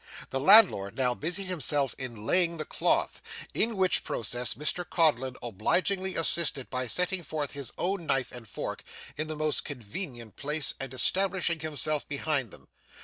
[0.31, 3.21] The landlord now busied himself in laying the cloth,
[3.53, 8.83] in which process Mr Codlin obligingly assisted by setting forth his own knife and fork
[9.15, 12.67] in the most convenient place and establishing himself behind them.